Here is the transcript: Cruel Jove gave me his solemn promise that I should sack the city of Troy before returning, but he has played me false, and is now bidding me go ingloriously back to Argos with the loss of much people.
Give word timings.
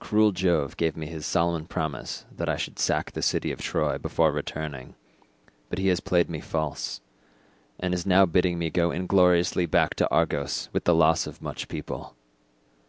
Cruel 0.00 0.32
Jove 0.32 0.76
gave 0.76 0.96
me 0.96 1.06
his 1.06 1.24
solemn 1.24 1.64
promise 1.64 2.26
that 2.32 2.48
I 2.48 2.56
should 2.56 2.76
sack 2.76 3.12
the 3.12 3.22
city 3.22 3.52
of 3.52 3.60
Troy 3.60 3.98
before 3.98 4.32
returning, 4.32 4.96
but 5.68 5.78
he 5.78 5.86
has 5.86 6.00
played 6.00 6.28
me 6.28 6.40
false, 6.40 7.00
and 7.78 7.94
is 7.94 8.04
now 8.04 8.26
bidding 8.26 8.58
me 8.58 8.68
go 8.68 8.90
ingloriously 8.90 9.66
back 9.66 9.94
to 9.94 10.10
Argos 10.10 10.68
with 10.72 10.86
the 10.86 10.92
loss 10.92 11.28
of 11.28 11.40
much 11.40 11.68
people. 11.68 12.16